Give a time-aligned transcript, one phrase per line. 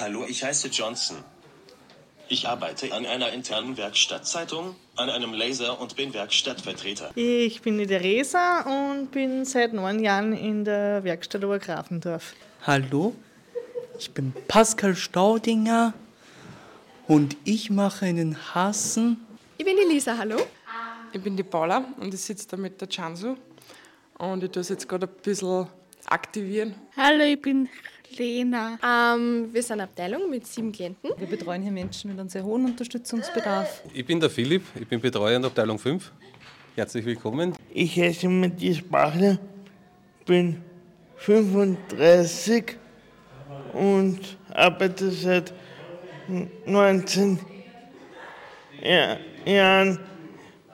[0.00, 1.18] Hallo, ich heiße Johnson.
[2.30, 7.10] Ich arbeite an einer internen Werkstattzeitung, an einem Laser und bin Werkstattvertreter.
[7.16, 12.32] Ich bin die Theresa und bin seit neun Jahren in der Werkstatt Obergrafendorf.
[12.66, 13.14] Hallo,
[13.98, 15.92] ich bin Pascal Staudinger
[17.06, 19.18] und ich mache einen Hasen.
[19.58, 20.38] Ich bin die Lisa, hallo.
[21.12, 23.36] Ich bin die Paula und ich sitze da mit der Chansu
[24.16, 25.66] und ich tue es jetzt gerade ein bisschen
[26.06, 26.74] aktivieren.
[26.96, 27.68] Hallo, ich bin
[28.16, 28.78] Lena.
[28.84, 31.10] Ähm, wir sind eine Abteilung mit sieben Klienten.
[31.16, 33.82] Wir betreuen hier Menschen mit einem sehr hohen Unterstützungsbedarf.
[33.92, 36.12] Ich bin der Philipp, ich bin Betreuer in der Abteilung 5.
[36.76, 37.54] Herzlich willkommen.
[37.72, 39.38] Ich heiße Matthias Bachler,
[40.24, 40.62] bin
[41.16, 42.76] 35
[43.72, 44.18] und
[44.52, 45.52] arbeite seit
[46.66, 47.38] 19
[49.44, 49.98] Jahren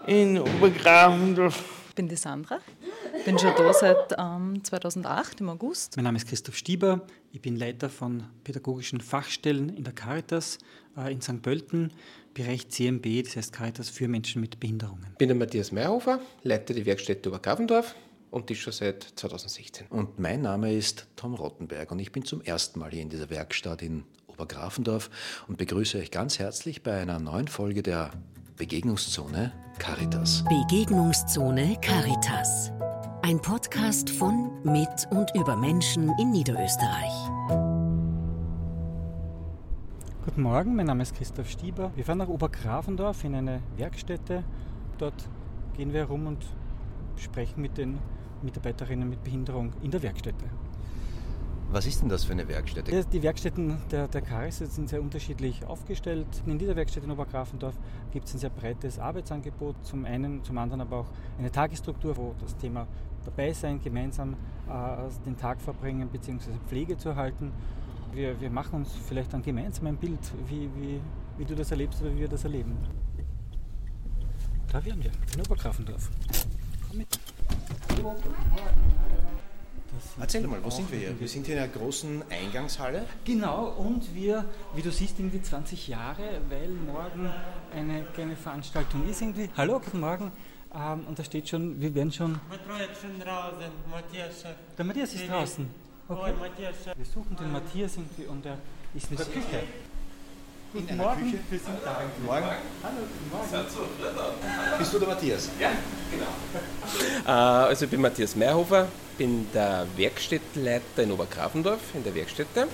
[0.07, 1.65] in Obergrafendorf.
[1.89, 2.61] Ich bin die Sandra,
[3.25, 5.97] bin schon da seit ähm, 2008 im August.
[5.97, 7.03] Mein Name ist Christoph Stieber,
[7.33, 10.59] ich bin Leiter von pädagogischen Fachstellen in der Caritas
[10.97, 11.43] äh, in St.
[11.43, 11.93] Pölten,
[12.35, 15.07] Bereich CMB, das heißt Caritas für Menschen mit Behinderungen.
[15.13, 17.95] Ich bin der Matthias Meyerhofer, leite die Werkstätte Obergrafendorf
[18.31, 19.87] und das schon seit 2016.
[19.89, 23.31] Und mein Name ist Tom Rottenberg und ich bin zum ersten Mal hier in dieser
[23.31, 25.11] Werkstatt in Obergrafendorf
[25.49, 28.11] und begrüße euch ganz herzlich bei einer neuen Folge der
[28.57, 30.45] Begegnungszone Caritas.
[30.49, 32.73] Begegnungszone Caritas.
[33.27, 37.13] Ein Podcast von, mit und über Menschen in Niederösterreich.
[40.25, 41.91] Guten Morgen, mein Name ist Christoph Stieber.
[41.97, 44.45] Wir fahren nach Obergrafendorf in eine Werkstätte.
[44.99, 45.29] Dort
[45.77, 46.47] gehen wir herum und
[47.17, 47.99] sprechen mit den
[48.43, 50.45] Mitarbeiterinnen mit Behinderung in der Werkstätte.
[51.77, 53.05] Was ist denn das für eine Werkstätte?
[53.13, 56.27] Die Werkstätten der, der Caris sind sehr unterschiedlich aufgestellt.
[56.47, 57.75] In dieser Werkstätte in Obergrafendorf
[58.15, 59.77] gibt es ein sehr breites Arbeitsangebot.
[59.85, 62.87] Zum einen, zum anderen aber auch eine Tagesstruktur, wo das Thema
[63.27, 64.37] dabei sein, gemeinsam
[64.67, 66.53] äh, den Tag verbringen bzw.
[66.67, 67.53] Pflege zu erhalten.
[68.15, 70.99] Wir, wir machen uns vielleicht dann gemeinsam ein Bild, wie, wie,
[71.37, 72.75] wie du das erlebst oder wie wir das erleben.
[74.73, 76.11] Da wären wir, in Obergrafendorf.
[76.89, 77.21] Komm mit.
[80.21, 81.21] Erzähl mal, wo sind wir hier?
[81.21, 83.07] Wir sind hier in einer großen Eingangshalle.
[83.25, 87.31] Genau, und wir, wie du siehst, irgendwie 20 Jahre, weil morgen
[87.75, 89.49] eine kleine Veranstaltung ist irgendwie.
[89.57, 90.33] Hallo, guten Morgen.
[90.75, 92.39] Ähm, und da steht schon, wir werden schon.
[92.49, 94.45] Matthias schon draußen, Matthias.
[94.77, 95.69] Der Matthias ist draußen.
[96.09, 96.33] Okay.
[96.97, 98.59] Wir suchen den Matthias irgendwie und er
[98.95, 99.63] ist in der Küche.
[100.77, 101.39] Guten in Morgen, Küche?
[101.49, 102.03] wir sind da.
[102.03, 102.45] Guten Morgen.
[102.83, 104.79] Hallo, guten Morgen.
[104.79, 105.49] Bist du der Matthias?
[105.59, 105.71] Ja,
[106.11, 106.27] genau.
[107.27, 108.87] Äh, also ich bin Matthias Meyerhofer,
[109.17, 112.69] bin der Werkstättenleiter in Obergrafendorf in der Werkstätte.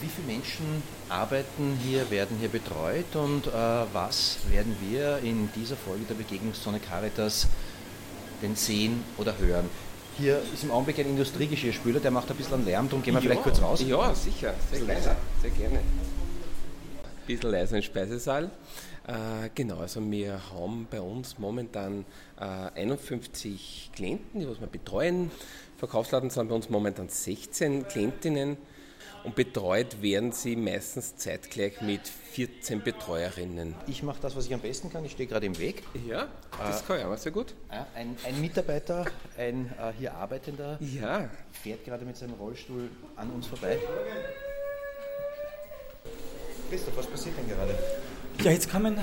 [0.00, 3.50] Wie viele Menschen arbeiten hier, werden hier betreut und äh,
[3.92, 7.48] was werden wir in dieser Folge der Begegnungszone Caritas
[8.40, 9.68] denn sehen oder hören?
[10.16, 13.28] Hier ist im Augenblick ein Industriegeschirrspüler, der macht ein bisschen Lärm, darum gehen wir ja,
[13.28, 13.82] vielleicht kurz raus.
[13.84, 15.16] Ja, sicher, sehr gerne.
[15.42, 15.80] Sehr gerne.
[17.30, 18.50] Ein bisschen leiser im Speisesaal.
[19.06, 22.04] Äh, genau, also wir haben bei uns momentan
[22.36, 25.30] äh, 51 Klienten, die was wir betreuen.
[25.76, 28.56] Verkaufsladen sind bei uns momentan 16 Klientinnen
[29.22, 33.76] und betreut werden sie meistens zeitgleich mit 14 Betreuerinnen.
[33.86, 35.04] Ich mache das, was ich am besten kann.
[35.04, 35.84] Ich stehe gerade im Weg.
[36.08, 36.26] Ja,
[36.58, 37.54] das äh, kann ich auch sehr gut.
[37.68, 39.04] Ein, ein Mitarbeiter,
[39.38, 41.30] ein äh, hier Arbeitender, ja.
[41.52, 43.78] fährt gerade mit seinem Rollstuhl an uns vorbei.
[46.70, 47.74] Christoph, was passiert denn gerade?
[48.44, 49.00] Ja, jetzt kommen äh,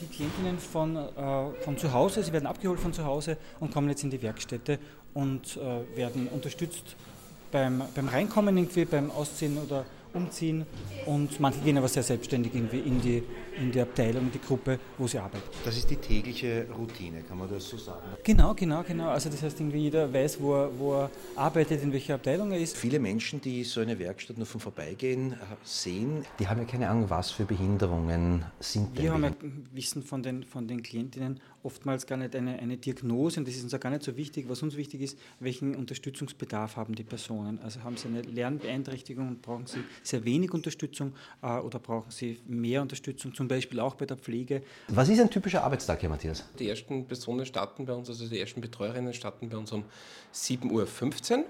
[0.00, 1.10] die Klientinnen von, äh,
[1.64, 4.78] von zu Hause, sie werden abgeholt von zu Hause und kommen jetzt in die Werkstätte
[5.14, 6.94] und äh, werden unterstützt
[7.50, 9.84] beim, beim Reinkommen, irgendwie beim Ausziehen oder
[10.14, 10.64] Umziehen
[11.06, 13.22] und manche gehen aber sehr selbstständig irgendwie in die,
[13.60, 15.42] in die Abteilung, die Gruppe, wo sie arbeiten.
[15.64, 18.00] Das ist die tägliche Routine, kann man das so sagen?
[18.22, 19.08] Genau, genau, genau.
[19.08, 22.60] Also das heißt, irgendwie jeder weiß, wo er, wo er arbeitet, in welcher Abteilung er
[22.60, 22.76] ist.
[22.76, 27.10] Viele Menschen, die so eine Werkstatt nur vom Vorbeigehen sehen, die haben ja keine Ahnung,
[27.10, 29.32] was für Behinderungen sind Wir haben ja
[29.72, 33.64] Wissen von den, von den Klientinnen oftmals gar nicht eine, eine Diagnose und das ist
[33.64, 34.48] uns auch gar nicht so wichtig.
[34.48, 37.58] Was uns wichtig ist, welchen Unterstützungsbedarf haben die Personen.
[37.60, 42.40] Also haben sie eine Lernbeeinträchtigung und brauchen sie sehr wenig Unterstützung äh, oder brauchen sie
[42.46, 44.62] mehr Unterstützung, zum Beispiel auch bei der Pflege.
[44.88, 46.44] Was ist ein typischer Arbeitstag, Herr Matthias?
[46.58, 49.84] Die ersten Personen starten bei uns, also die ersten Betreuerinnen starten bei uns um
[50.32, 51.44] 7.15 Uhr.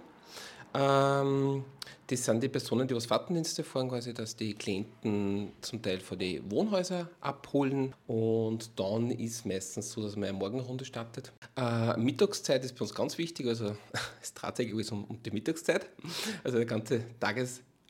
[0.74, 1.64] Ähm,
[2.08, 6.18] das sind die Personen, die was Fahrtendienste fahren, quasi, dass die Klienten zum Teil von
[6.18, 11.32] den Wohnhäusern abholen und dann ist meistens so, dass man eine Morgenrunde startet.
[11.56, 13.76] Äh, Mittagszeit ist bei uns ganz wichtig, also
[14.22, 15.86] es dreht sich alles um, um die Mittagszeit,
[16.42, 17.04] also der ganze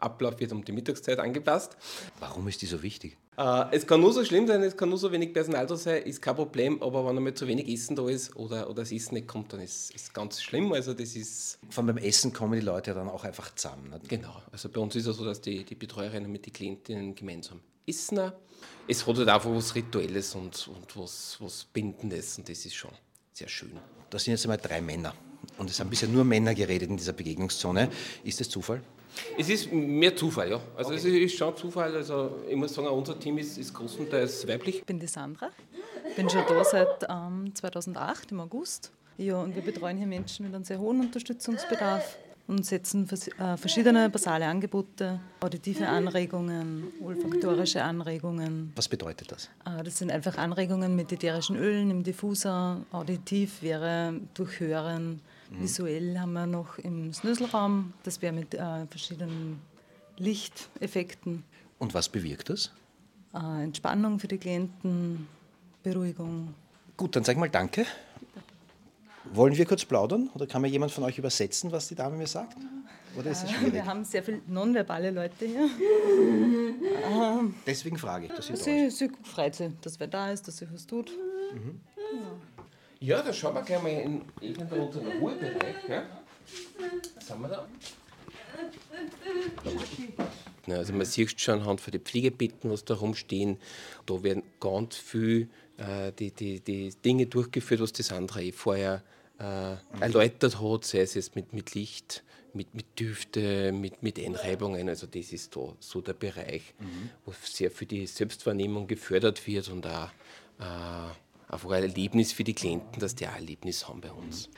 [0.04, 1.76] Tagesablauf wird um die Mittagszeit angepasst.
[2.20, 3.16] Warum ist die so wichtig?
[3.36, 6.02] Äh, es kann nur so schlimm sein, es kann nur so wenig Personal da sein,
[6.04, 9.14] ist kein Problem, aber wenn einmal zu wenig Essen da ist oder, oder das Essen
[9.14, 10.72] nicht kommt, dann ist es ganz schlimm.
[10.72, 13.90] Also das ist Von beim Essen kommen die Leute ja dann auch einfach zusammen.
[13.90, 14.00] Ne?
[14.06, 17.60] Genau, also bei uns ist es so, dass die, die Betreuerinnen mit den Klientinnen gemeinsam
[17.86, 18.32] essen.
[18.86, 22.92] Es hat halt einfach was Rituelles und, und was, was Bindendes und das ist schon
[23.32, 23.72] sehr schön.
[24.10, 25.12] Da sind jetzt einmal drei Männer.
[25.58, 27.88] Und es haben bisher nur Männer geredet in dieser Begegnungszone.
[28.24, 28.80] Ist das Zufall?
[29.38, 30.60] Es ist mehr Zufall, ja.
[30.76, 31.94] Also es ist schon Zufall.
[31.94, 34.78] Also ich muss sagen, unser Team ist, ist größtenteils weiblich.
[34.78, 35.50] Ich bin die Sandra,
[36.16, 38.90] bin schon da seit ähm, 2008 im August.
[39.16, 43.56] Ja, und wir betreuen hier Menschen mit einem sehr hohen Unterstützungsbedarf und setzen vers äh,
[43.56, 48.72] verschiedene basale Angebote, auditive Anregungen, olfaktorische Anregungen.
[48.76, 49.48] Was bedeutet das?
[49.64, 52.82] Äh, das sind einfach Anregungen mit ätherischen Ölen im Diffuser.
[52.90, 55.20] Auditiv wäre durch Hören.
[55.56, 55.62] Mhm.
[55.62, 59.60] Visuell haben wir noch im Snöselraum, das wäre mit äh, verschiedenen
[60.16, 61.44] Lichteffekten.
[61.78, 62.72] Und was bewirkt das?
[63.34, 65.26] Äh, Entspannung für die Klienten,
[65.82, 66.54] Beruhigung.
[66.96, 67.86] Gut, dann sag mal Danke.
[69.32, 70.30] Wollen wir kurz plaudern?
[70.34, 72.56] Oder kann mir jemand von euch übersetzen, was die Dame mir sagt?
[73.16, 73.72] Oder ist es schwierig?
[73.72, 75.68] Wir haben sehr viele nonverbale Leute hier.
[77.66, 80.70] Deswegen frage ich, dass ihr sie, sie freut sich, dass wer da ist, dass sie
[80.70, 81.10] was tut.
[83.04, 85.74] Ja, da schauen wir gleich mal in irgendeinen unseren Ruhebereich.
[85.90, 86.04] Ja?
[87.20, 87.68] Sind wir da?
[90.66, 93.58] Ja, also man sieht schon anhand von den Pflegebetten, was da rumstehen,
[94.06, 99.02] da werden ganz viel äh, die, die, die Dinge durchgeführt, was das andere eh vorher
[99.38, 102.24] äh, erläutert hat, sei es jetzt mit, mit Licht,
[102.54, 104.88] mit, mit Düfte, mit, mit Einreibungen.
[104.88, 106.72] Also das ist da so der Bereich,
[107.26, 110.08] wo sehr für die Selbstwahrnehmung gefördert wird und auch
[110.58, 111.12] äh,
[111.54, 114.50] einfach ein Erlebnis für die Klienten, dass die auch ein Erlebnis haben bei uns.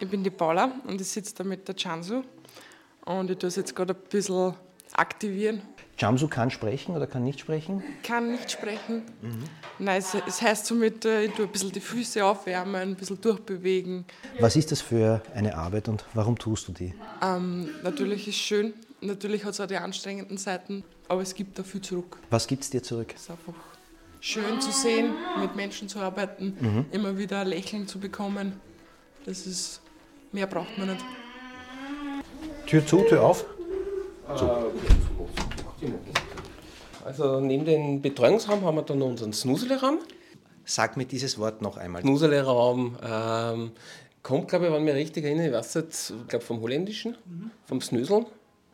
[0.00, 2.22] Ich bin die Paula und ich sitze da mit der Chansu
[3.04, 4.54] und ich tue es jetzt gerade ein bisschen
[4.92, 5.62] aktivieren.
[5.98, 7.82] Jamsu kann sprechen oder kann nicht sprechen?
[8.02, 9.02] Kann nicht sprechen.
[9.78, 13.20] Nein, es, es heißt somit, äh, ich tue ein bisschen die Füße aufwärmen, ein bisschen
[13.20, 14.06] durchbewegen.
[14.38, 16.94] Was ist das für eine Arbeit und warum tust du die?
[17.22, 18.72] Ähm, natürlich ist es schön,
[19.02, 22.18] natürlich hat es auch die anstrengenden Seiten, aber es gibt da viel zurück.
[22.30, 23.12] Was gibt es dir zurück?
[23.14, 23.52] Es ist einfach
[24.20, 26.84] schön zu sehen, mit Menschen zu arbeiten, Mhm.
[26.92, 28.60] immer wieder ein Lächeln zu bekommen.
[29.24, 29.80] Das ist,
[30.32, 31.04] mehr braucht man nicht.
[32.66, 33.44] Tür zu, Tür auf?
[37.04, 39.98] Also neben dem Betreuungsraum haben wir dann noch unseren Snusele-Raum.
[40.64, 42.02] Sag mir dieses Wort noch einmal.
[42.02, 43.70] Snusele-Raum ähm,
[44.22, 45.76] kommt, glaube ich, wenn ich mich richtig erinnere, ich weiß
[46.10, 47.16] ich glaube vom Holländischen,
[47.64, 48.26] vom Snöseln,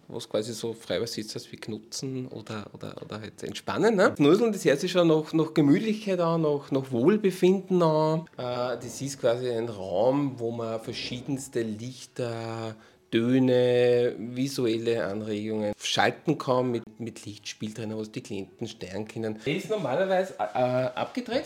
[0.09, 3.97] was quasi so frei übersetzt heißt wie Knutzen oder, oder, oder halt entspannen.
[3.97, 4.15] Ne?
[4.17, 8.21] Snöseln, das hört sich schon nach, nach Gemütlichkeit an, nach, nach Wohlbefinden an.
[8.37, 12.77] Äh, das ist quasi ein Raum, wo man verschiedenste Lichter,
[13.17, 19.39] Töne, visuelle Anregungen schalten kann mit, mit Lichtspiel drin, was die Klienten steuern können.
[19.47, 21.45] Der ist normalerweise äh, abgedreht.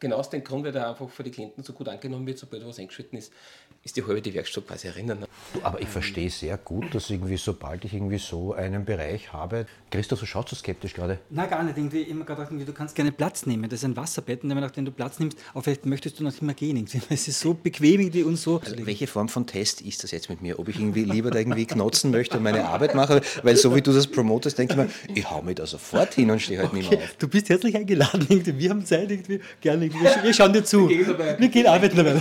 [0.00, 2.66] Genau aus dem Grund, weil der einfach für die Klienten so gut angenommen wird, sobald
[2.66, 3.32] was eingeschritten ist,
[3.82, 5.26] ist die halbe die Werkstatt quasi erinnern.
[5.62, 9.66] Aber ich verstehe sehr gut, dass irgendwie, sobald ich irgendwie so einen Bereich habe.
[9.90, 11.18] Christoph, du schaust so skeptisch gerade.
[11.30, 11.76] Na gar nicht.
[11.76, 13.68] Irgendwie immer gerade irgendwie, du kannst gerne Platz nehmen.
[13.68, 16.54] Das ist ein Wasserbett, und nachdem du Platz nimmst, aber vielleicht möchtest du noch immer
[16.54, 16.76] gehen.
[16.76, 17.00] Irgendwie.
[17.10, 18.60] Es ist so bequem irgendwie und so.
[18.60, 20.58] Also welche Form von Test ist das jetzt mit mir?
[20.58, 23.20] Ob ich irgendwie lieber da irgendwie knotzen möchte und meine Arbeit mache?
[23.42, 26.30] Weil so wie du das promotest, denke ich mir, ich hau mich da sofort hin
[26.30, 27.16] und stehe halt nicht mehr auf.
[27.18, 28.26] Du bist herzlich eingeladen.
[28.28, 28.58] Irgendwie.
[28.58, 29.40] Wir haben Zeit, irgendwie.
[29.60, 29.86] gerne.
[29.86, 30.04] Irgendwie.
[30.04, 30.88] Wir, wir schauen dir zu.
[30.88, 32.14] Wir gehen arbeiten dabei.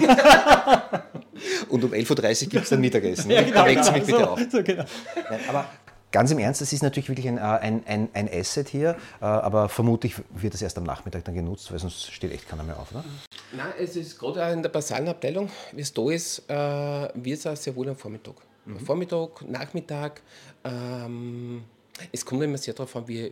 [1.69, 3.31] Und um 11.30 Uhr gibt es dann Mittagessen.
[3.33, 4.63] Ja, genau, da weckt sie mich genau, bitte so, auf.
[4.63, 4.83] so, genau.
[5.29, 5.65] Nein, aber
[6.11, 9.25] ganz im Ernst, das ist natürlich wirklich ein, äh, ein, ein, ein Asset hier, äh,
[9.25, 12.79] aber vermutlich wird das erst am Nachmittag dann genutzt, weil sonst steht echt keiner mehr
[12.79, 13.03] auf, oder?
[13.51, 17.39] Nein, es ist gerade auch in der basalen Abteilung, wie es da ist, äh, wird
[17.39, 18.35] es auch sehr wohl am Vormittag.
[18.65, 18.79] Mhm.
[18.79, 20.21] Vormittag, Nachmittag.
[20.63, 21.63] Ähm,
[22.11, 23.31] es kommt immer sehr darauf an, wie,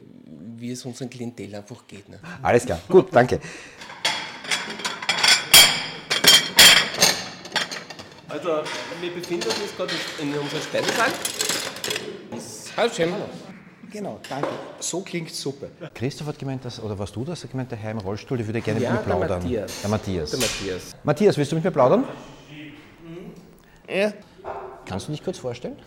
[0.58, 2.08] wie es unseren Klientel einfach geht.
[2.10, 2.20] Ne?
[2.42, 3.40] Alles klar, gut, danke.
[8.30, 8.64] Also,
[9.02, 11.10] wir befinden uns jetzt gerade in unserem Speisesaal.
[12.78, 13.14] Hallo, Cem.
[13.92, 14.48] Genau, danke.
[14.80, 15.68] So klingt super.
[15.94, 17.42] Christoph hat gemeint, dass, oder warst du das?
[17.42, 19.42] Er hat gemeint, der Herr im Rollstuhl, der würde gerne Ja, mit mir der plaudern.
[19.44, 19.82] Matthias.
[19.82, 20.32] Der Matthias.
[20.32, 20.82] Der Matthias.
[21.04, 22.06] Matthias, willst du mit mir plaudern?
[23.90, 24.14] Ja,
[24.92, 25.78] Kannst du dich kurz vorstellen?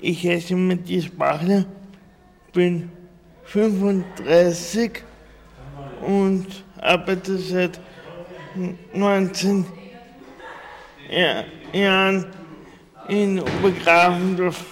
[0.00, 1.66] ich heiße Matthias Bachler,
[2.54, 2.90] bin
[3.44, 5.02] 35
[6.00, 6.46] und
[6.80, 7.78] arbeite seit
[8.94, 9.66] 19
[11.10, 12.26] Ja- Jahren
[13.08, 14.64] in Obergrafendorf.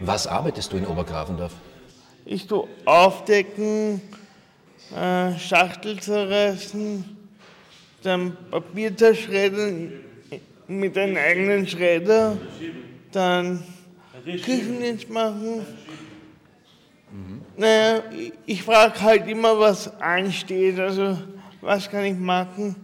[0.00, 1.52] Was arbeitest du in Obergrafendorf?
[2.24, 4.00] Ich tue aufdecken,
[4.96, 7.04] äh, Schachtel zerreißen,
[8.02, 9.92] dann Papier zerschreddern
[10.68, 12.36] mit einem eigenen Schredder,
[13.12, 13.62] dann
[14.24, 15.66] Küchendienst machen.
[17.56, 20.78] Naja, ich- ich frage halt immer, was ansteht.
[20.80, 21.16] Also,
[21.60, 22.74] was kann ich machen?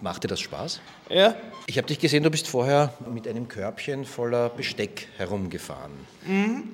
[0.00, 0.80] Macht dir das Spaß?
[1.08, 1.36] Ja.
[1.68, 5.92] Ich habe dich gesehen, du bist vorher mit einem Körbchen voller Besteck herumgefahren.
[6.26, 6.64] Mhm.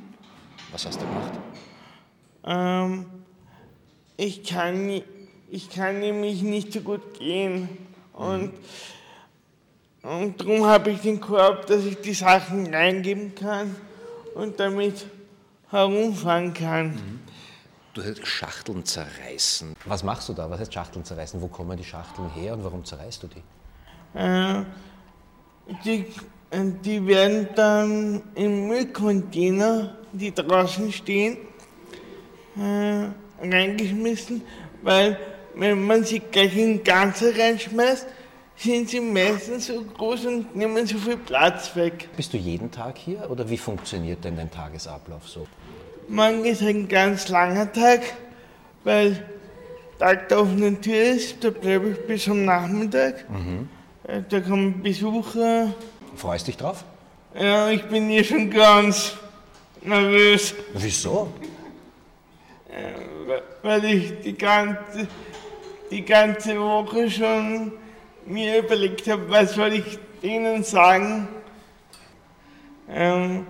[0.73, 1.33] Was hast du gemacht?
[2.47, 3.05] Ähm,
[4.17, 5.03] ich kann,
[5.51, 7.69] ich kann nämlich nicht so gut gehen.
[8.15, 8.53] Und,
[10.09, 13.77] und darum habe ich den Korb, dass ich die Sachen reingeben kann
[14.35, 15.07] und damit
[15.71, 17.21] herumfahren kann.
[17.93, 19.75] Du hast Schachteln zerreißen.
[19.85, 20.49] Was machst du da?
[20.49, 21.41] Was heißt Schachteln zerreißen?
[21.43, 24.19] Wo kommen die Schachteln her und warum zerreißt du die?
[24.19, 24.65] Äh,
[25.85, 26.07] die,
[26.85, 31.39] die werden dann im Müllcontainer, die draußen stehen,
[32.57, 33.09] äh,
[33.45, 34.43] reingeschmissen,
[34.83, 35.19] weil
[35.55, 38.07] wenn man sie gleich in Ganze reinschmeißt,
[38.59, 42.09] sind sie meistens so groß und nehmen so viel Platz weg.
[42.17, 45.47] Bist du jeden Tag hier oder wie funktioniert denn dein Tagesablauf so?
[46.09, 48.01] Morgen ist ein ganz langer Tag,
[48.85, 49.25] weil
[49.99, 53.29] Tag der offenen Tür ist, da bleibe ich bis am Nachmittag.
[53.31, 53.69] Mhm.
[54.05, 55.73] Äh, Da kommen Besucher.
[56.17, 56.85] Freust dich drauf?
[57.39, 59.15] Ja, ich bin hier schon ganz
[59.83, 60.55] nervös.
[60.75, 61.29] Wieso?
[62.71, 65.07] Äh, Weil ich die ganze,
[65.91, 67.73] die ganze Woche schon
[68.29, 71.29] mir überlegt habe, was soll ich denen sagen.
[72.89, 73.47] Ähm,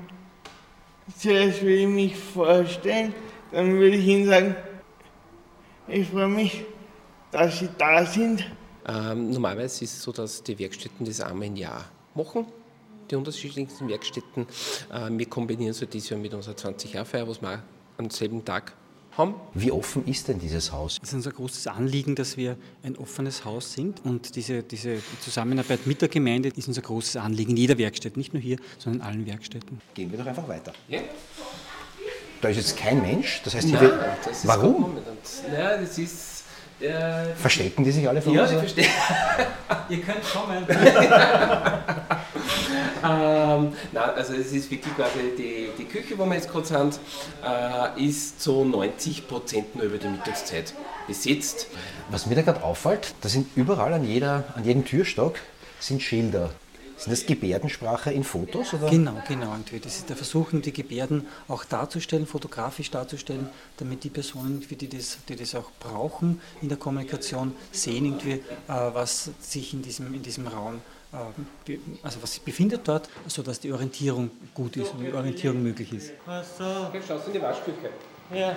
[1.17, 3.15] zuerst will ich mich vorstellen,
[3.53, 4.57] dann würde ich ihnen sagen,
[5.87, 6.65] ich freue mich,
[7.31, 8.45] dass sie da sind.
[8.87, 12.47] Ähm, normalerweise ist es so, dass die Werkstätten das einmal im Jahr machen,
[13.11, 14.47] die unterschiedlichsten Werkstätten.
[14.93, 17.63] Äh, wir kombinieren so dieses Jahr mit unserer 20-Jahr-Feier, was wir
[17.97, 18.75] am selben Tag
[19.19, 19.35] haben.
[19.55, 20.99] Wie offen ist denn dieses Haus?
[21.03, 25.87] Es ist unser großes Anliegen, dass wir ein offenes Haus sind und diese, diese Zusammenarbeit
[25.87, 29.07] mit der Gemeinde ist unser großes Anliegen in jeder Werkstatt, nicht nur hier, sondern in
[29.07, 29.81] allen Werkstätten.
[29.95, 30.73] Gehen wir doch einfach weiter.
[30.89, 31.01] Ja.
[32.41, 33.91] Da ist jetzt kein Mensch, das heißt, hier Nein,
[34.25, 34.97] das ist warum?
[35.53, 36.45] Ja, das ist.
[36.81, 38.51] Äh, Verstecken die sich alle von ja, uns?
[38.51, 38.63] die oder?
[38.63, 38.87] verstehen.
[39.89, 40.65] Ihr könnt kommen.
[43.59, 47.01] ähm, nein, also es ist wirklich quasi die, die Küche, wo wir jetzt gerade sind,
[47.45, 50.75] äh, ist zu 90 Prozent nur über die Mittagszeit
[51.07, 51.69] besetzt.
[52.11, 55.37] Was mir da gerade auffällt, da sind überall an, jeder, an jedem Türstock
[55.81, 56.51] sind Schilder.
[56.99, 58.75] Sind das Gebärdensprache in Fotos?
[58.75, 58.91] Oder?
[58.91, 59.55] Genau, genau.
[59.85, 65.19] Das ist der Versuch, die Gebärden auch darzustellen, fotografisch darzustellen, damit die Personen, die das,
[65.29, 70.25] die das auch brauchen in der Kommunikation, sehen, irgendwie, äh, was sich in diesem, in
[70.25, 70.81] diesem Raum,
[72.03, 76.13] also was sich befindet dort, sodass die Orientierung gut ist und die Orientierung möglich ist.
[76.93, 77.91] Jetzt schaust du in die Waschküche.
[78.33, 78.57] Ja.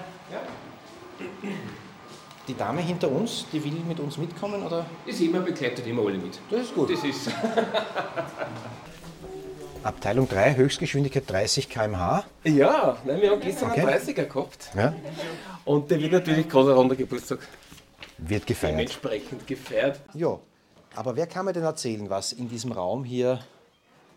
[2.47, 4.63] Die Dame hinter uns, die will mit uns mitkommen?
[4.63, 4.85] Oder?
[5.05, 6.39] Ist immer begleitet immer alle mit.
[6.49, 6.89] Das ist gut.
[6.91, 7.29] Das ist.
[9.83, 12.23] Abteilung 3, Höchstgeschwindigkeit 30 km/h.
[12.43, 13.81] Ja, nein, wir haben gestern Okay.
[13.81, 14.69] einen 30er gehabt.
[14.75, 14.93] Ja.
[15.65, 17.39] Und der wird natürlich gerade ein runder Geburtstag
[18.19, 18.73] Wird gefeiert.
[18.73, 19.99] dementsprechend gefeiert.
[20.13, 20.37] Ja,
[20.95, 23.39] aber wer kann mir denn erzählen, was in diesem Raum hier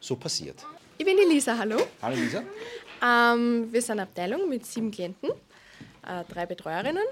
[0.01, 0.65] so passiert?
[0.99, 1.79] Ich bin die Lisa, hallo.
[2.03, 2.43] Hallo Lisa.
[3.03, 5.31] Ähm, wir sind eine Abteilung mit sieben Klienten,
[6.07, 7.05] äh, drei Betreuerinnen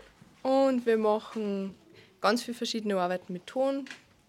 [0.43, 1.75] und wir machen
[2.21, 3.85] ganz viele verschiedene Arbeiten mit Ton,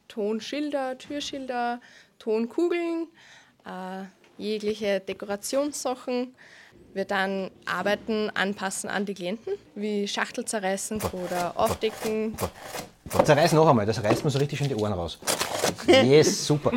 [0.07, 1.79] Tonschilder, Türschilder,
[2.19, 3.07] Tonkugeln,
[3.65, 4.03] äh,
[4.37, 6.35] jegliche Dekorationssachen.
[6.93, 12.35] Wir dann Arbeiten anpassen an die Klienten, wie Schachtel zerreißen oder aufdecken.
[13.09, 15.19] Zerreiß noch einmal, das reißt mir so richtig schön die Ohren raus.
[15.87, 16.71] Yes, super.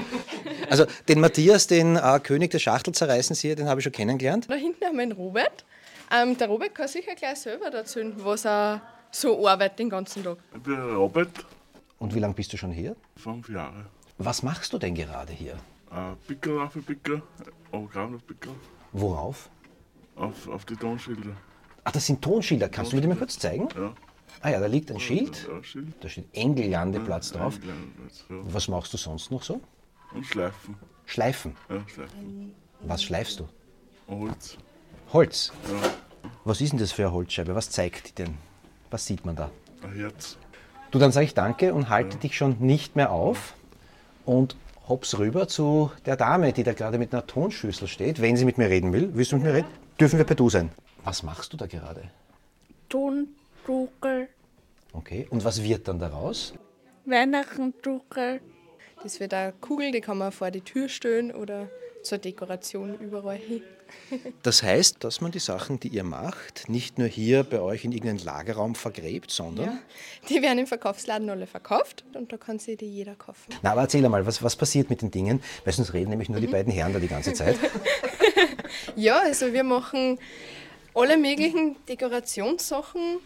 [0.68, 4.46] Also den Matthias, den äh, König des Schachtelzerreißens hier, den habe ich schon kennengelernt.
[4.48, 5.64] Da hinten haben wir den Robert.
[6.12, 10.38] Ähm, der Robert kann sicher gleich selber erzählen, was er so arbeitet den ganzen Tag.
[10.54, 11.28] Ich bin Robert,
[11.98, 12.96] Und wie lange bist du schon hier?
[13.16, 13.86] fünf Jahre.
[14.18, 15.52] Was machst du denn gerade hier?
[15.92, 17.22] Äh, Pickel auf Pickel,
[17.70, 18.52] Autogramm auf Pickel,
[18.92, 19.48] Worauf?
[20.16, 21.36] auf, auf die Tonschilder.
[21.84, 22.68] Ach, das sind Tonschilder.
[22.68, 23.68] Kannst du mir die mal kurz zeigen?
[23.76, 23.92] Ja.
[24.40, 25.48] Ah ja, da liegt ein Schild.
[25.50, 25.94] Ja, Schild.
[26.00, 27.56] Da steht Engellandeplatz drauf.
[27.56, 28.36] Engellandeplatz, ja.
[28.52, 29.60] Was machst du sonst noch so?
[30.14, 30.76] Und Schleifen.
[31.06, 31.56] Schleifen.
[31.68, 32.54] Ja, Schleifen.
[32.82, 33.48] Was schleifst du?
[34.08, 34.56] Holz.
[35.12, 35.52] Holz.
[35.70, 35.90] Ja,
[36.44, 37.54] Was ist denn das für eine Holzscheibe?
[37.54, 38.34] Was zeigt die denn?
[38.90, 39.50] Was sieht man da?
[39.82, 40.36] ein Herz.
[40.90, 43.54] Du, dann sage ich danke und halte dich schon nicht mehr auf
[44.24, 44.56] und
[44.88, 48.58] hops rüber zu der Dame, die da gerade mit einer Tonschüssel steht, wenn sie mit
[48.58, 49.10] mir reden will.
[49.14, 49.68] Willst du mit mir reden?
[49.98, 50.70] Dürfen wir per Du sein?
[51.04, 52.02] Was machst du da gerade?
[53.66, 54.28] Tondruckel,
[54.92, 56.54] Okay, und was wird dann daraus?
[57.04, 58.40] Weihnachtsdruckel,
[59.02, 61.68] Das wird eine Kugel, die kann man vor die Tür stellen oder
[62.02, 63.62] zur Dekoration überall hin.
[64.42, 67.92] Das heißt, dass man die Sachen, die ihr macht, nicht nur hier bei euch in
[67.92, 69.66] irgendeinen Lagerraum vergräbt, sondern...
[69.66, 69.78] Ja.
[70.28, 73.54] Die werden im Verkaufsladen alle verkauft und da kann sich die jeder kaufen.
[73.62, 75.40] Na, aber erzähl einmal, was, was passiert mit den Dingen?
[75.64, 77.56] Weil sonst reden nämlich nur die beiden Herren da die ganze Zeit.
[78.94, 80.18] Ja, also wir machen
[80.94, 83.18] alle möglichen Dekorationssachen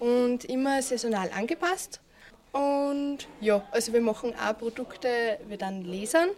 [0.00, 2.00] und immer saisonal angepasst.
[2.52, 5.08] Und ja, also wir machen auch Produkte,
[5.48, 6.28] wir dann lasern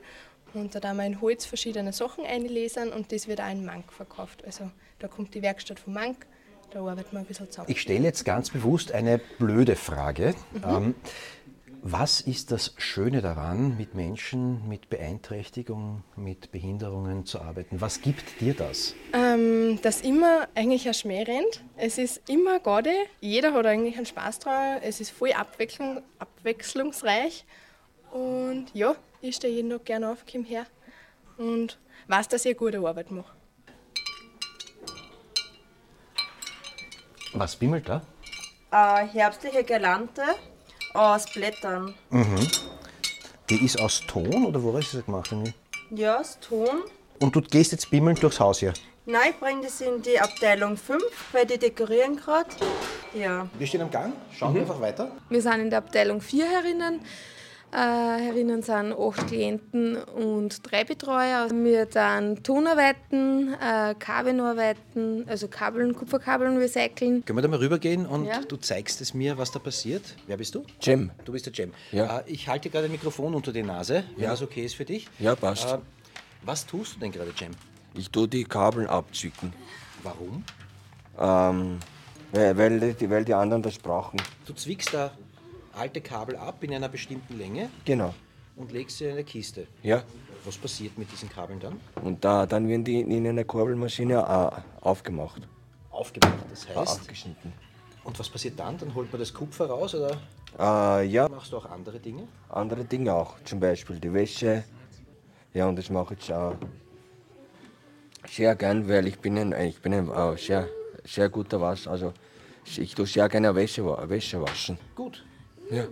[0.55, 3.93] und da haben wir in Holz verschiedene Sachen einlesern und das wird auch in Mank
[3.93, 4.43] verkauft.
[4.47, 6.27] Also da kommt die Werkstatt von Mank,
[6.71, 7.71] da arbeiten wir ein bisschen zusammen.
[7.71, 10.35] Ich stelle jetzt ganz bewusst eine blöde Frage.
[10.53, 10.65] Mhm.
[10.65, 10.95] Ähm,
[11.83, 17.81] was ist das Schöne daran, mit Menschen mit Beeinträchtigung, mit Behinderungen zu arbeiten?
[17.81, 18.95] Was gibt dir das?
[19.13, 21.63] Ähm, dass immer eigentlich ein Schmäh rennt.
[21.77, 22.91] Es ist immer gerade,
[23.21, 24.79] jeder hat eigentlich einen Spaß dran.
[24.83, 27.45] Es ist voll abwechslung, abwechslungsreich.
[28.11, 30.67] Und ja, ich stehe jeden Tag gerne auf, komm her
[31.37, 31.79] und
[32.09, 33.33] weiß, dass ich eine gute Arbeit mache.
[37.33, 38.03] Was bimmelt da?
[38.73, 40.23] Äh, herbstliche Girlande
[40.99, 41.95] aus Blättern.
[42.11, 42.49] Mhm.
[43.49, 45.31] Die ist aus Ton oder woraus ist sie gemacht?
[45.31, 45.55] irgendwie?
[45.91, 46.83] Ja, aus Ton.
[47.21, 48.75] Und du gehst jetzt bimmelnd durchs Haus hier.
[49.09, 52.51] Nein, ich bringe das in die Abteilung 5, weil die dekorieren gerade.
[53.15, 53.47] Ja.
[53.57, 55.13] Wir stehen am Gang, schauen wir einfach weiter.
[55.31, 57.01] Wir sind in der Abteilung 4 herinnen.
[57.73, 61.49] Äh, herinnen sind acht Klienten und drei Betreuer.
[61.51, 67.25] Wir dann Tonarbeiten, äh, Kabelnarbeiten, also Kabeln, Kupferkabeln recyceln.
[67.25, 68.41] Können wir da mal rübergehen und Ja.
[68.41, 70.03] du zeigst es mir, was da passiert?
[70.27, 70.65] Wer bist du?
[70.81, 71.11] Cem.
[71.25, 71.73] Du bist der Cem.
[71.93, 72.21] Ja.
[72.21, 74.31] Äh, ich halte dir gerade ein Mikrofon unter die Nase, wenn Ja.
[74.31, 75.09] das okay ist für dich.
[75.19, 75.67] Ja, passt.
[75.71, 75.79] Äh,
[76.45, 77.51] was tust du denn gerade, Cem?
[77.95, 79.53] Ich tue die Kabel abzwicken.
[80.03, 80.45] Warum?
[81.19, 81.79] Ähm,
[82.33, 84.21] weil, weil, die, weil die anderen das brauchen.
[84.47, 85.11] Du zwickst da
[85.77, 88.15] alte Kabel ab in einer bestimmten Länge Genau.
[88.57, 89.67] und legst sie in eine Kiste.
[89.83, 90.03] Ja.
[90.45, 91.81] Was passiert mit diesen Kabeln dann?
[92.03, 95.43] Und da, dann werden die in einer Kurbelmaschine äh, aufgemacht.
[95.91, 97.01] Aufgemacht, das Ah, heißt.
[97.01, 97.53] Aufgeschnitten.
[98.05, 98.79] Und was passiert dann?
[98.79, 100.17] Dann holt man das Kupfer raus oder
[100.59, 102.29] Äh, ja, machst du auch andere Dinge?
[102.49, 103.35] andere Dinge auch.
[103.45, 104.65] Zum Beispiel die Wäsche.
[105.53, 106.53] Ja, und das mache ich äh,
[108.29, 110.69] sehr gern, weil ich bin ein, ich bin ein äh, sehr,
[111.05, 111.87] sehr guter Wasch.
[111.89, 112.13] Also
[112.77, 114.79] ich tue sehr gerne Wäsche, Wäsche waschen.
[114.95, 115.25] Gut.
[115.71, 115.85] Ja.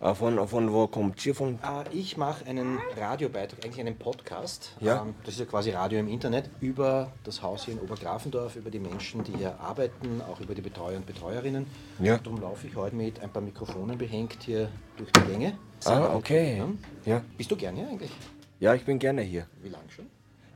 [0.00, 1.34] Äh, von, von wo kommt sie?
[1.34, 4.74] Von Äh, ich mache einen Radiobeitrag, eigentlich einen Podcast.
[4.80, 5.02] Ja.
[5.02, 8.70] Ähm, das ist ja quasi Radio im Internet über das Haus hier in Obergrafendorf, über
[8.70, 11.66] die Menschen, die hier arbeiten, auch über die Betreuer und Betreuerinnen.
[11.98, 12.14] Ja.
[12.14, 15.58] Und darum laufe ich heute mit ein paar Mikrofonen behängt hier durch die Gänge.
[15.84, 16.62] Ah, okay.
[17.04, 17.22] Ja.
[17.36, 18.10] Bist du gern hier eigentlich?
[18.58, 19.46] Ja, ich bin gerne hier.
[19.62, 20.06] Wie lange schon?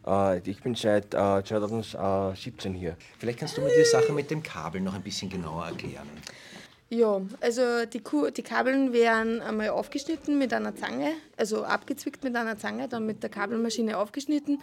[0.06, 2.96] Äh, ich bin seit äh, 2017 hier.
[3.18, 6.08] Vielleicht kannst du mir die Sache mit dem Kabel noch ein bisschen genauer erklären.
[6.90, 12.36] Ja, also die, Ku die Kabeln werden einmal aufgeschnitten mit einer Zange, also abgezwickt mit
[12.36, 14.62] einer Zange, dann mit der Kabelmaschine aufgeschnitten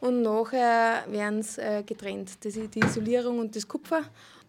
[0.00, 2.44] und nachher werden sie äh, getrennt.
[2.44, 4.02] Das ist die Isolierung und das Kupfer.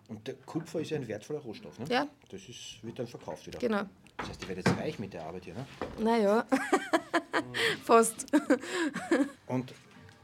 [0.08, 1.86] Und der Kupfer ist ja ein wertvoller Rohstoff, ne?
[1.90, 2.08] Ja.
[2.30, 3.60] Das ist, wird dann verkauft wieder.
[3.60, 3.84] Genau.
[4.18, 5.66] Das heißt, ihr werdet jetzt reich mit der Arbeit hier, ne?
[6.00, 6.46] Naja,
[7.84, 8.26] fast.
[9.48, 9.74] Und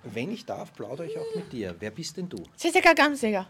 [0.04, 1.76] wenn ich darf, plaudere ich auch mit dir.
[1.80, 2.44] Wer bist denn du?
[2.58, 3.48] Jessica Gamsiger.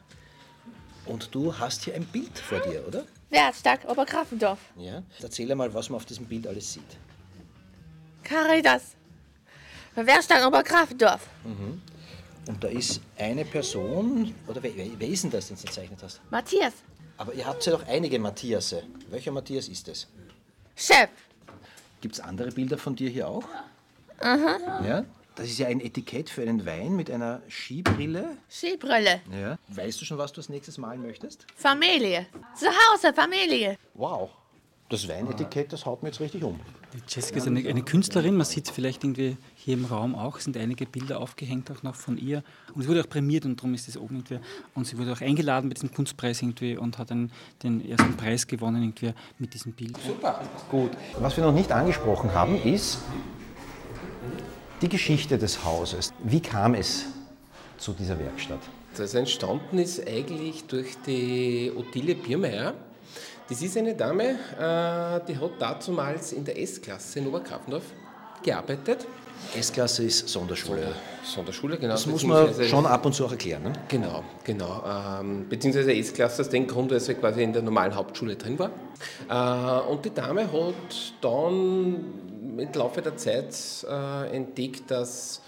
[1.05, 3.05] Und du hast hier ein Bild vor dir, oder?
[3.29, 4.59] Wertstadt Obergrafendorf.
[4.77, 5.03] Ja.
[5.21, 6.97] Erzähl mal, was man auf diesem Bild alles sieht.
[8.23, 8.95] Caritas.
[9.95, 11.27] Werkstatt Obergrafendorf.
[11.43, 11.81] Mhm.
[12.47, 16.01] Und da ist eine Person, oder wer, wer, wer ist denn das, den du gezeichnet
[16.01, 16.21] hast?
[16.29, 16.73] Matthias.
[17.17, 18.83] Aber ihr habt ja doch einige Matthiasse.
[19.09, 20.07] Welcher Matthias ist es?
[20.75, 21.09] Chef.
[21.99, 23.43] Gibt es andere Bilder von dir hier auch?
[24.19, 24.85] Aha.
[24.85, 25.05] Ja.
[25.38, 28.38] Das ist ja ein Etikett für einen Wein mit einer Skibrille.
[28.50, 29.21] Skibrille.
[29.39, 29.60] Ja.
[29.67, 31.45] Weißt du schon, was du als nächstes malen möchtest?
[31.56, 32.26] Familie.
[32.56, 33.78] Zu Hause, Familie.
[33.93, 34.32] Wow.
[34.89, 36.60] Das Weinetikett, das haut mir jetzt richtig um.
[36.93, 40.38] Die Jessica ist eine, eine Künstlerin, man sieht es vielleicht irgendwie hier im Raum auch,
[40.38, 42.41] es sind einige Bilder aufgehängt auch noch von ihr.
[42.73, 44.39] Und sie wurde auch prämiert und darum ist das oben irgendwie.
[44.73, 48.47] Und sie wurde auch eingeladen bei diesem Kunstpreis irgendwie und hat dann den ersten Preis
[48.47, 49.97] gewonnen irgendwie mit diesem Bild.
[50.04, 50.41] Super.
[50.71, 50.91] Gut.
[51.19, 53.00] Was wir noch nicht angesprochen haben, ist
[54.81, 56.13] die Geschichte des Hauses.
[56.23, 57.05] Wie kam es
[57.77, 58.59] zu dieser Werkstatt?
[58.95, 62.73] Das entstanden ist eigentlich durch die Ottilie Biermeier.
[63.49, 67.85] Das ist eine Dame, äh, die hat dazumals in der S-Klasse in Obergrafendorf
[68.43, 69.07] gearbeitet.
[69.58, 70.93] S-Klasse ist Sonderschule.
[71.23, 71.93] Sonderschule, genau.
[71.93, 73.63] Das muss man schon ab und zu auch erklären.
[73.63, 73.73] Ne?
[73.88, 74.84] Genau, genau.
[75.19, 78.71] Ähm, beziehungsweise S-Klasse aus dem Grund, weil sie quasi in der normalen Hauptschule drin war.
[79.30, 82.06] Äh, und die Dame hat dann
[82.58, 83.56] im Laufe der Zeit
[83.89, 85.41] äh, entdeckt, dass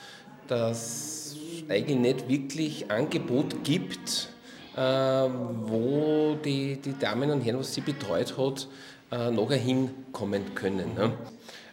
[0.47, 1.35] das
[1.67, 4.29] eigentlich nicht wirklich Angebot gibt,
[4.75, 8.67] äh, wo die, die Damen und Herren, was sie betreut hat,
[9.11, 10.93] äh, nachher hinkommen können.
[10.95, 11.13] Ne?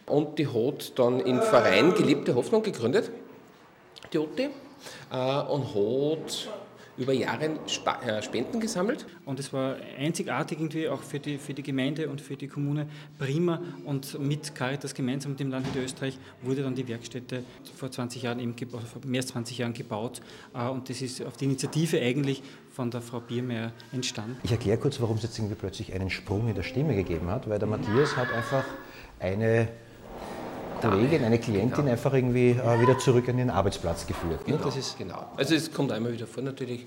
[0.06, 3.10] Und die hat dann im Verein Gelebte Hoffnung gegründet,
[4.12, 4.48] die Otti,
[5.10, 6.48] äh, und hat
[6.98, 7.50] über Jahre
[8.06, 9.06] äh, Spenden gesammelt.
[9.24, 12.86] Und es war einzigartig irgendwie auch für die, für die Gemeinde und für die Kommune
[13.18, 13.60] prima.
[13.84, 17.42] Und mit Caritas gemeinsam mit dem Land Niederösterreich wurde dann die Werkstätte
[17.74, 20.20] vor 20 Jahren, eben, vor mehr als 20 Jahren gebaut.
[20.54, 22.42] Äh, Und das ist auf die Initiative eigentlich
[22.72, 24.36] von der Frau Biermeier entstanden.
[24.42, 27.48] Ich erkläre kurz, warum es jetzt irgendwie plötzlich einen Sprung in der Stimme gegeben hat,
[27.48, 28.64] weil der Matthias hat einfach
[29.18, 29.68] eine
[30.80, 34.46] Kollegin, eine Klientin einfach irgendwie äh, wieder zurück an ihren Arbeitsplatz geführt.
[34.46, 34.54] Ne?
[34.54, 35.26] Genau, Das ist genau.
[35.36, 36.86] Also es kommt einmal wieder vor natürlich.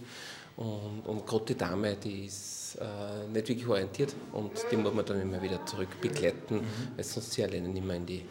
[0.58, 5.06] Und, und gerade die Dame, die ist äh, nicht wirklich orientiert und die muss man
[5.06, 6.62] dann immer wieder zurück begleiten, Mhm.
[6.95, 8.23] weil sonst sie alleine nicht mehr in die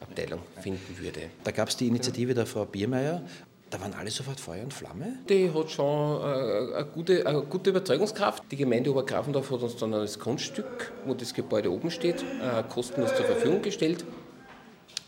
[0.00, 1.20] Abteilung finden würde.
[1.44, 3.22] Da gab es die Initiative der Frau Biermeier.
[3.70, 5.14] Da waren alle sofort Feuer und Flamme.
[5.28, 8.44] Die hat schon äh, eine, gute, eine gute Überzeugungskraft.
[8.50, 13.14] Die Gemeinde Obergrafendorf hat uns dann das Grundstück, wo das Gebäude oben steht, äh, kostenlos
[13.16, 14.04] zur Verfügung gestellt.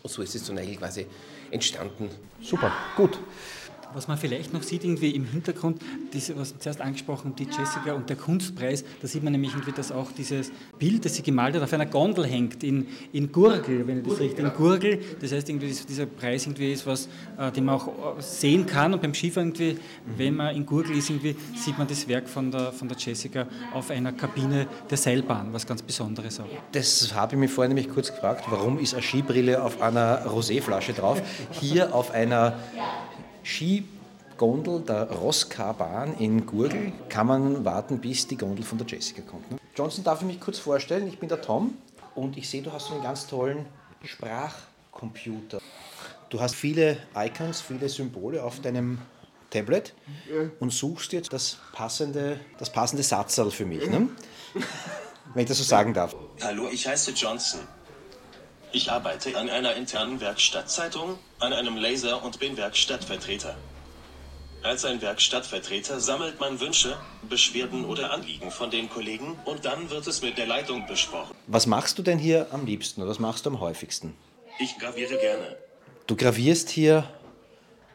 [0.07, 1.05] Und so ist es dann eigentlich quasi
[1.51, 2.09] entstanden.
[2.41, 3.19] Super, gut.
[3.93, 5.81] Was man vielleicht noch sieht, irgendwie im Hintergrund,
[6.13, 9.91] diese, was zuerst angesprochen, die Jessica und der Kunstpreis, da sieht man nämlich irgendwie, dass
[9.91, 13.99] auch dieses Bild, das sie gemalt hat, auf einer Gondel hängt, in, in Gurgel, wenn
[13.99, 14.99] ich das richtig, in Gurgel.
[15.19, 18.93] Das heißt, irgendwie, dieser Preis irgendwie ist was, äh, den man auch äh, sehen kann
[18.93, 19.79] und beim Skifahren irgendwie,
[20.17, 23.47] wenn man in Gurgel ist, irgendwie, sieht man das Werk von der, von der Jessica
[23.73, 26.45] auf einer Kabine der Seilbahn, was ganz Besonderes auch.
[26.71, 30.93] Das habe ich mich vorher nämlich kurz gefragt, warum ist eine Skibrille auf einer Roséflasche
[30.93, 31.21] drauf?
[31.51, 32.59] Hier auf einer
[33.47, 39.49] Skigondel der Roskar-Bahn in Gurgel kann man warten, bis die Gondel von der Jessica kommt.
[39.49, 39.57] ne?
[39.75, 41.07] Johnson, darf ich mich kurz vorstellen?
[41.07, 41.75] Ich bin der Tom
[42.13, 43.65] und ich sehe, du hast so einen ganz tollen
[44.03, 45.59] Sprachcomputer.
[46.29, 48.99] Du hast viele Icons, viele Symbole auf deinem
[49.49, 49.93] Tablet
[50.59, 54.09] und suchst jetzt das passende, das passende Satzerl für mich, ne?
[55.33, 56.13] wenn ich das so sagen darf.
[56.41, 57.61] Hallo, ich heiße Johnson.
[58.73, 63.55] Ich arbeite an einer internen Werkstattzeitung, an einem Laser und bin Werkstattvertreter.
[64.61, 66.97] Als ein Werkstattvertreter sammelt man Wünsche,
[67.29, 71.33] Beschwerden oder Anliegen von den Kollegen und dann wird es mit der Leitung besprochen.
[71.47, 74.15] Was machst du denn hier am liebsten oder was machst du am häufigsten?
[74.59, 75.55] Ich graviere gerne.
[76.07, 77.07] Du gravierst hier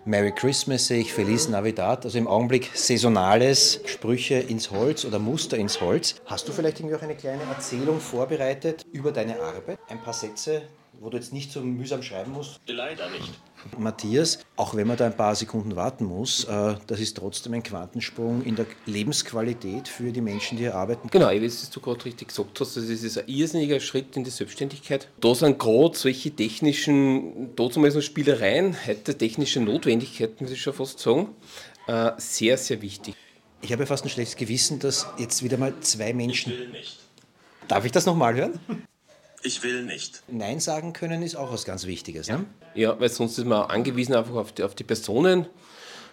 [0.04, 5.56] Merry Christmas, sehe ich, Feliz Navidad, also im Augenblick saisonales Sprüche ins Holz oder Muster
[5.56, 6.16] ins Holz.
[6.26, 9.78] Hast du vielleicht irgendwie auch eine kleine Erzählung vorbereitet über deine Arbeit?
[9.88, 10.62] Ein paar Sätze,
[11.00, 12.60] wo du jetzt nicht so mühsam schreiben musst?
[12.66, 13.30] Leider nicht.
[13.78, 17.62] Matthias, auch wenn man da ein paar Sekunden warten muss, äh, das ist trotzdem ein
[17.62, 21.08] Quantensprung in der Lebensqualität für die Menschen, die hier arbeiten.
[21.10, 25.08] Genau, wie du gerade richtig gesagt hast, das ist ein irrsinniger Schritt in die Selbstständigkeit.
[25.20, 30.74] Da sind gerade solche technischen, da zum Beispiel Spielereien, heute technische Notwendigkeiten, muss ich schon
[30.74, 31.28] fast sagen,
[31.86, 33.14] äh, sehr, sehr wichtig.
[33.60, 36.52] Ich habe ja fast ein schlechtes Gewissen, dass jetzt wieder mal zwei Menschen.
[36.52, 36.98] Ich will nicht.
[37.68, 38.58] Darf ich das nochmal hören?
[39.42, 40.22] Ich will nicht.
[40.28, 42.28] Nein sagen können ist auch was ganz Wichtiges.
[42.28, 42.44] Ne?
[42.74, 45.46] Ja, weil sonst ist man angewiesen einfach auf die, auf die Personen.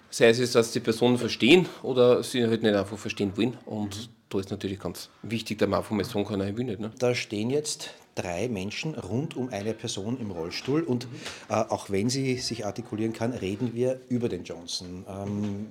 [0.09, 3.55] Sei es, jetzt, dass die Personen verstehen oder sie halt nicht einfach verstehen wollen.
[3.65, 6.79] Und da ist natürlich ganz wichtig, dass man einfach mal sagen kann, ich will nicht.
[6.79, 6.91] Ne?
[6.97, 11.07] Da stehen jetzt drei Menschen rund um eine Person im Rollstuhl und
[11.49, 15.05] äh, auch wenn sie sich artikulieren kann, reden wir über den Johnson.
[15.07, 15.67] Ähm,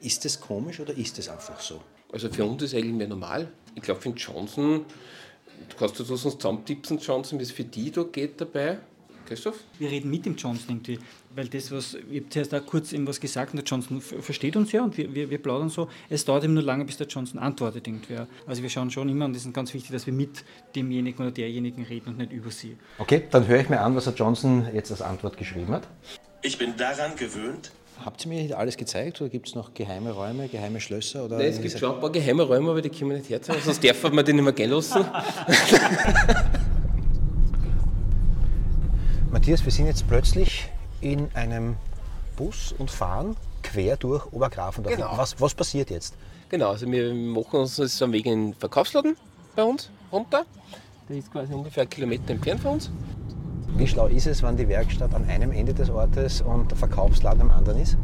[0.00, 1.80] ist das komisch oder ist es einfach so?
[2.12, 3.48] Also für uns ist es eigentlich mehr normal.
[3.74, 4.84] Ich glaube, für den Johnson,
[5.78, 8.78] kannst du das sonst zusammentipsen, Johnson, wie es für die da geht dabei.
[9.26, 9.58] Christoph?
[9.78, 10.98] Wir reden mit dem Johnson irgendwie,
[11.34, 14.56] weil das, was, ich habe zuerst auch kurz eben was gesagt und der Johnson versteht
[14.56, 15.88] uns ja und wir, wir, wir plaudern so.
[16.08, 18.28] Es dauert eben nur lange, bis der Johnson antwortet irgendwer.
[18.46, 20.44] Also wir schauen schon immer und es ist ganz wichtig, dass wir mit
[20.76, 22.76] demjenigen oder derjenigen reden und nicht über sie.
[22.98, 25.88] Okay, dann höre ich mir an, was der Johnson jetzt als Antwort geschrieben hat.
[26.42, 30.10] Ich bin daran gewöhnt, Habt ihr mir hier alles gezeigt oder gibt es noch geheime
[30.12, 31.24] Räume, geheime Schlösser?
[31.24, 33.60] Oder Nein, es gibt schon ein paar geheime Räume, aber die können wir nicht herzeigen,
[33.62, 35.04] sonst darf man die nicht mehr gehen lassen.
[39.30, 40.68] Matthias, wir sind jetzt plötzlich
[41.00, 41.76] in einem
[42.36, 44.96] Bus und fahren quer durch Obergrafendorf.
[44.96, 45.16] Genau.
[45.16, 46.14] Was, was passiert jetzt?
[46.48, 49.16] Genau, also wir machen uns jetzt am Weg in den Verkaufsladen
[49.56, 50.44] bei uns runter.
[51.08, 52.90] Der ist quasi ungefähr einen Kilometer entfernt von uns.
[53.76, 57.42] Wie schlau ist es, wenn die Werkstatt am einen Ende des Ortes und der Verkaufsladen
[57.42, 57.96] am anderen ist?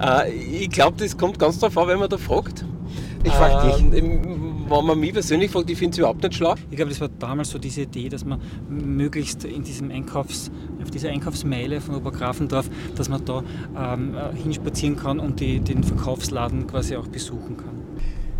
[0.00, 2.64] Äh, ich glaube, das kommt ganz darauf an, wenn man da fragt.
[3.24, 3.98] Ich frag dich.
[3.98, 6.54] Ähm, wenn man mich persönlich fragt, ich finde es überhaupt nicht schlau.
[6.70, 10.90] Ich glaube, das war damals so diese Idee, dass man möglichst in diesem Einkaufs, auf
[10.90, 13.42] dieser Einkaufsmeile von Obergrafendorf, dass man da
[13.76, 17.74] ähm, äh, hinspazieren kann und die, den Verkaufsladen quasi auch besuchen kann.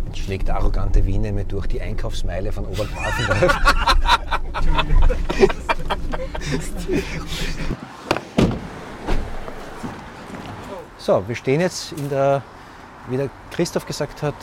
[0.05, 3.57] Jetzt schlägt der arrogante Wiener mir durch die Einkaufsmeile von Obergrafendorf.
[10.97, 12.41] so, wir stehen jetzt in der,
[13.09, 14.35] wie der Christoph gesagt hat,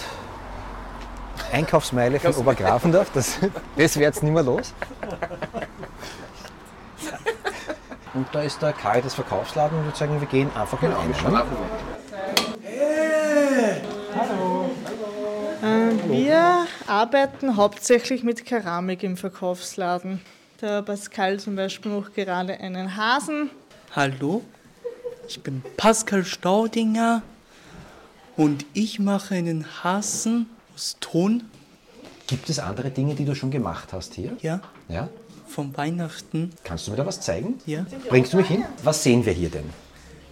[1.52, 3.10] Einkaufsmeile von Obergrafendorf.
[3.14, 3.38] Das,
[3.76, 4.72] das wird jetzt nicht mehr los.
[8.14, 10.92] Und da ist der Karl des Verkaufsladen und ich würde sagen, wir gehen einfach mal
[10.92, 11.10] rein.
[11.32, 11.44] ne?
[15.62, 20.20] Äh, Wir arbeiten hauptsächlich mit Keramik im Verkaufsladen.
[20.64, 23.50] Der Pascal zum Beispiel macht gerade einen Hasen.
[23.94, 24.40] Hallo,
[25.28, 27.20] ich bin Pascal Staudinger
[28.38, 31.42] Und ich mache einen Hasen aus Ton.
[32.26, 34.38] Gibt es andere Dinge, die du schon gemacht hast hier?
[34.40, 34.62] Ja.
[34.88, 35.10] Ja?
[35.48, 36.50] Von Weihnachten.
[36.64, 37.58] Kannst du mir da was zeigen?
[37.66, 37.84] Ja.
[38.08, 38.64] Bringst du mich hin?
[38.82, 39.68] Was sehen wir hier denn?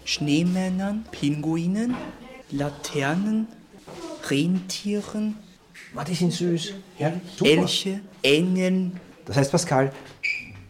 [0.06, 1.94] Schneemännern, Pinguinen,
[2.50, 3.48] Laternen,
[4.30, 5.36] Rentieren.
[5.94, 6.72] Ah, die sind süß.
[6.98, 7.50] Ja, super.
[7.50, 8.98] Elche, Engeln.
[9.26, 9.92] Das heißt, Pascal,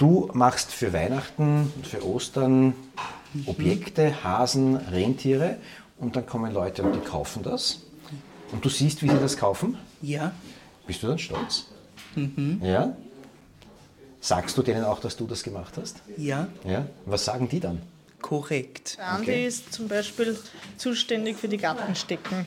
[0.03, 2.75] du machst für Weihnachten und für Ostern
[3.47, 5.59] Objekte, Hasen, Rentiere
[5.99, 7.83] und dann kommen Leute und die kaufen das.
[8.51, 9.79] Und du siehst, wie sie das kaufen?
[10.03, 10.33] Ja.
[10.89, 11.67] Bist du dann stolz?
[12.17, 12.61] Mhm.
[12.63, 12.97] Ja?
[14.21, 16.03] Sagst du denen auch, dass du das gemacht hast?
[16.17, 16.49] Ja.
[16.65, 16.85] Ja?
[17.07, 17.81] Was sagen die dann?
[18.21, 18.99] Korrekt.
[18.99, 20.37] Der Andi ist zum Beispiel
[20.79, 22.45] zuständig für die Gartenstecken.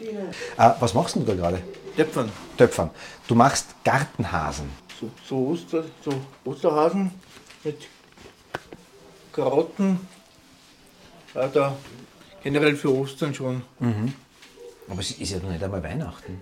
[0.57, 1.61] Ah, was machst du da gerade?
[1.95, 2.29] Töpfern.
[2.57, 2.89] Töpfern.
[3.27, 4.69] Du machst Gartenhasen.
[4.99, 6.11] So, so, Oster, so
[6.43, 7.11] Osterhasen
[7.65, 7.77] mit
[9.33, 9.99] Karotten.
[11.33, 11.75] Ja, da
[12.43, 13.63] generell für Ostern schon.
[13.79, 14.13] Mhm.
[14.87, 16.41] Aber es ist ja noch nicht einmal Weihnachten.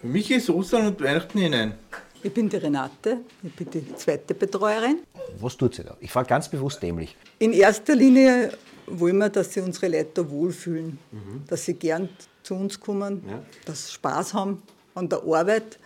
[0.00, 1.74] Für mich ist Ostern und Weihnachten hinein.
[2.22, 5.00] Ich bin die Renate, ich bin die zweite Betreuerin.
[5.40, 5.96] Was tut sie da?
[6.00, 7.16] Ich frage ganz bewusst dämlich.
[7.38, 8.52] In erster Linie
[8.86, 10.98] wollen wir, dass sie unsere Leute wohlfühlen,
[11.46, 12.08] dass sie gern
[12.42, 13.42] zu uns kommen, Ja.
[13.66, 14.62] dass sie Spaß haben
[14.94, 15.78] an der Arbeit,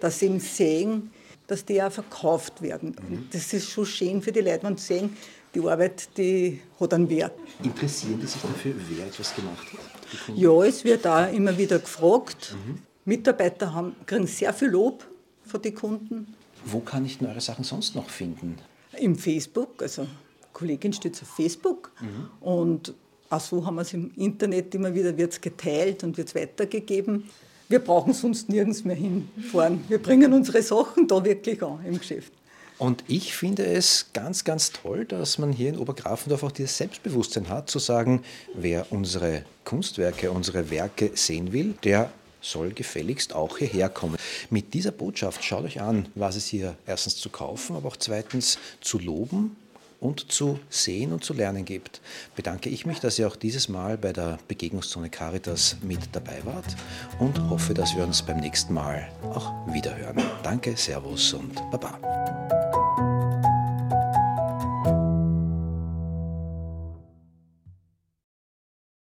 [0.00, 1.10] dass sie eben sehen,
[1.52, 2.96] dass die auch verkauft werden.
[3.08, 5.16] Und das ist schon schön für die Leute, wenn sie sehen,
[5.54, 7.34] die Arbeit die hat einen Wert.
[7.62, 10.36] Interessieren die sich dafür, wer etwas gemacht hat?
[10.36, 12.56] Ja, es wird da immer wieder gefragt.
[13.04, 15.06] Mitarbeiter haben, kriegen sehr viel Lob
[15.44, 16.34] von den Kunden.
[16.64, 18.56] Wo kann ich denn eure Sachen sonst noch finden?
[18.98, 20.06] Im Facebook, also
[20.54, 21.92] Kollegin steht auf Facebook
[22.40, 22.94] und
[23.28, 27.24] auch so haben wir es im Internet immer wieder wird's geteilt und wird weitergegeben.
[27.72, 29.82] Wir brauchen sonst nirgends mehr hinfahren.
[29.88, 32.30] Wir bringen unsere Sachen da wirklich an im Geschäft.
[32.76, 37.48] Und ich finde es ganz, ganz toll, dass man hier in Obergrafendorf auch dieses Selbstbewusstsein
[37.48, 43.88] hat, zu sagen, wer unsere Kunstwerke, unsere Werke sehen will, der soll gefälligst auch hierher
[43.88, 44.18] kommen.
[44.50, 48.58] Mit dieser Botschaft schaut euch an, was es hier erstens zu kaufen, aber auch zweitens
[48.82, 49.56] zu loben
[50.02, 52.00] und zu sehen und zu lernen gibt.
[52.36, 56.76] Bedanke ich mich, dass ihr auch dieses Mal bei der Begegnungszone Caritas mit dabei wart
[57.18, 60.20] und hoffe, dass wir uns beim nächsten Mal auch wiederhören.
[60.42, 62.61] Danke, Servus und Baba.